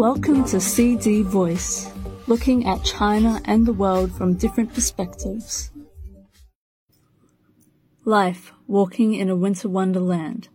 [0.00, 1.92] Welcome to CD Voice,
[2.26, 5.70] looking at China and the world from different perspectives.
[8.06, 10.48] Life walking in a winter wonderland.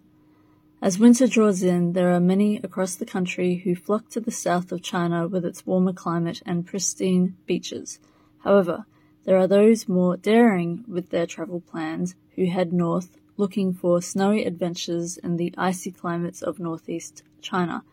[0.81, 4.71] As winter draws in, there are many across the country who flock to the south
[4.71, 7.99] of China with its warmer climate and pristine beaches.
[8.43, 8.87] However,
[9.25, 14.43] there are those more daring with their travel plans who head north looking for snowy
[14.43, 17.83] adventures in the icy climates of northeast China.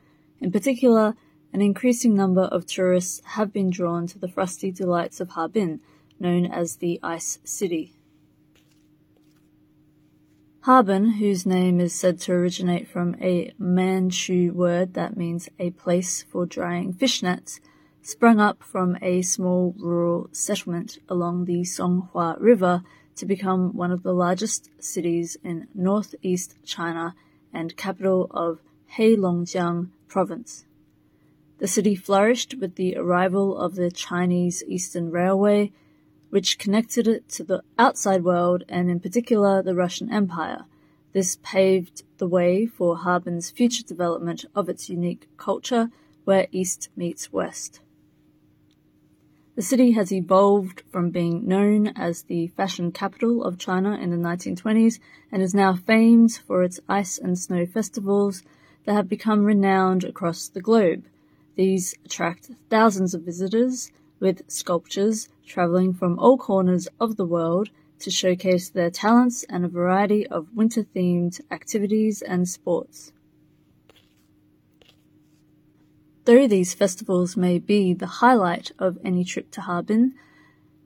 [0.41, 1.15] In particular,
[1.53, 5.81] an increasing number of tourists have been drawn to the frosty delights of Harbin,
[6.19, 7.93] known as the Ice City.
[10.63, 16.23] Harbin, whose name is said to originate from a Manchu word that means a place
[16.23, 17.61] for drying fish nets,
[18.01, 22.83] sprung up from a small rural settlement along the Songhua River
[23.17, 27.15] to become one of the largest cities in northeast China
[27.53, 28.61] and capital of
[28.97, 30.65] Heilongjiang province.
[31.63, 35.71] The city flourished with the arrival of the Chinese Eastern Railway,
[36.29, 40.65] which connected it to the outside world and in particular the Russian Empire.
[41.13, 45.91] This paved the way for Harbin's future development of its unique culture
[46.25, 47.79] where East meets West.
[49.55, 54.17] The city has evolved from being known as the fashion capital of China in the
[54.17, 54.99] 1920s
[55.31, 58.43] and is now famed for its ice and snow festivals
[58.85, 61.05] that have become renowned across the globe.
[61.55, 68.11] These attract thousands of visitors, with sculptures traveling from all corners of the world to
[68.11, 73.13] showcase their talents and a variety of winter themed activities and sports.
[76.25, 80.15] Though these festivals may be the highlight of any trip to Harbin,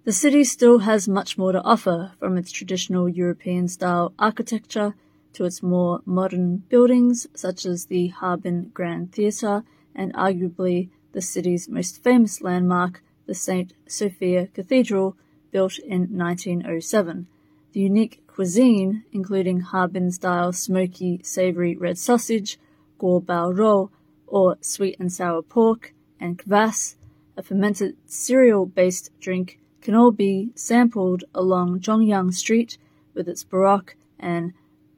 [0.04, 4.94] the city still has much more to offer from its traditional European style architecture
[5.34, 9.64] to its more modern buildings such as the Harbin Grand Theatre
[9.96, 13.72] and arguably the city's most famous landmark, the St.
[13.88, 15.16] Sophia Cathedral,
[15.50, 17.26] built in 1907.
[17.72, 22.58] The unique cuisine, including Harbin-style smoky, savory red sausage,
[23.00, 23.90] guo bao rou,
[24.26, 26.96] or sweet and sour pork, and kvass,
[27.36, 32.76] a fermented cereal-based drink, can all be sampled along Zhongyang Street
[33.14, 34.52] with its Baroque and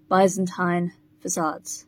[0.08, 1.87] Byzantine facades.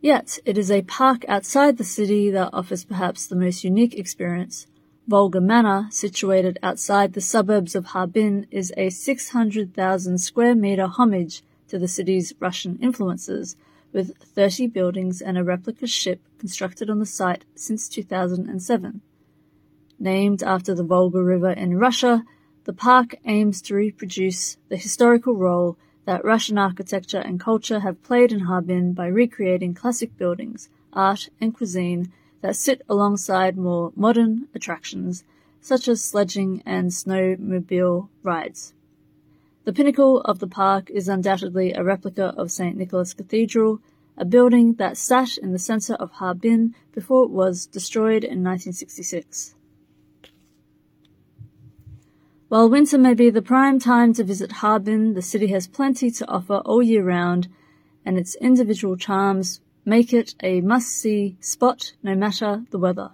[0.00, 4.66] Yet, it is a park outside the city that offers perhaps the most unique experience.
[5.08, 11.78] Volga Manor, situated outside the suburbs of Harbin, is a 600,000 square meter homage to
[11.78, 13.56] the city's Russian influences,
[13.92, 19.00] with 30 buildings and a replica ship constructed on the site since 2007.
[19.98, 22.22] Named after the Volga River in Russia,
[22.64, 25.76] the park aims to reproduce the historical role
[26.08, 31.54] that Russian architecture and culture have played in Harbin by recreating classic buildings, art, and
[31.54, 32.10] cuisine
[32.40, 35.22] that sit alongside more modern attractions
[35.60, 38.72] such as sledging and snowmobile rides.
[39.64, 42.74] The pinnacle of the park is undoubtedly a replica of St.
[42.74, 43.82] Nicholas Cathedral,
[44.16, 49.54] a building that sat in the center of Harbin before it was destroyed in 1966.
[52.48, 56.26] While winter may be the prime time to visit Harbin, the city has plenty to
[56.30, 57.46] offer all year round,
[58.06, 63.10] and its individual charms make it a must-see spot no matter the weather.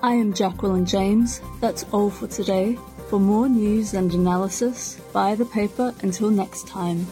[0.00, 1.40] I am Jacqueline James.
[1.60, 2.78] That's all for today.
[3.08, 7.08] For more news and analysis, buy the paper until next time.